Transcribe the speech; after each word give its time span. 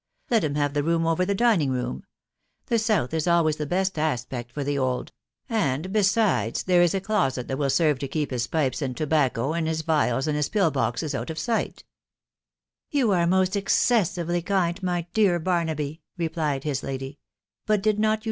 ••.Let 0.31 0.43
him 0.43 0.55
have' 0.55 0.73
the 0.73 0.81
room 0.81 1.05
over 1.05 1.25
the 1.25 1.35
dining 1.35 1.69
room; 1.69 2.05
the 2.65 2.79
south 2.79 3.13
ie 3.13 3.29
always 3.29 3.57
the 3.57 3.67
best 3.67 3.99
aspect 3.99 4.51
for 4.51 4.63
the* 4.63 4.75
old; 4.75 5.11
and? 5.47 5.93
besides? 5.93 6.63
there*i* 6.63 6.85
a 6.85 6.99
doaet' 6.99 7.35
that 7.47 7.55
wili 7.55 7.69
serve 7.69 7.99
to 7.99 8.07
keep 8.07 8.31
his* 8.31 8.47
pipe*? 8.47 8.73
aad 8.81 8.95
tbbauw 8.97 9.55
and 9.55 9.67
'his 9.67 9.83
phialeand 9.83 10.33
his 10.33 10.49
pill*boxea, 10.49 11.13
out 11.13 11.29
of 11.29 11.37
sight*'*' 11.37 11.83
«<Ytm\ 12.91 13.11
are 13.15 13.27
most 13.27 13.55
ex* 13.55 13.75
oe4vely 13.91 14.43
kind^nry 14.43 15.05
dear 15.13 15.39
Barnabyj" 15.39 15.99
re* 16.17 16.29
pKed 16.29 16.63
hMady; 16.63 17.17
"bat 17.67 17.83
did 17.83 17.99
not 17.99 18.17
you. 18.17 18.19